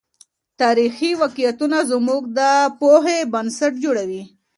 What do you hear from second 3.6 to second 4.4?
جوړوي.